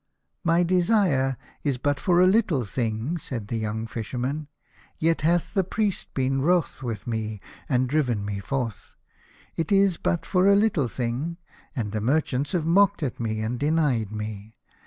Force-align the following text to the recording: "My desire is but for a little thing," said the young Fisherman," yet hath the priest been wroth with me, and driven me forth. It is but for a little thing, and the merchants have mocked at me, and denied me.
"My 0.51 0.63
desire 0.63 1.37
is 1.61 1.77
but 1.77 1.99
for 1.99 2.19
a 2.21 2.25
little 2.25 2.65
thing," 2.65 3.19
said 3.19 3.49
the 3.49 3.57
young 3.57 3.85
Fisherman," 3.85 4.47
yet 4.97 5.21
hath 5.21 5.53
the 5.53 5.63
priest 5.63 6.11
been 6.15 6.41
wroth 6.41 6.81
with 6.81 7.05
me, 7.05 7.39
and 7.69 7.87
driven 7.87 8.25
me 8.25 8.39
forth. 8.39 8.95
It 9.55 9.71
is 9.71 9.97
but 9.97 10.25
for 10.25 10.47
a 10.47 10.55
little 10.55 10.87
thing, 10.87 11.37
and 11.75 11.91
the 11.91 12.01
merchants 12.01 12.53
have 12.53 12.65
mocked 12.65 13.03
at 13.03 13.19
me, 13.19 13.41
and 13.41 13.59
denied 13.59 14.11
me. 14.11 14.55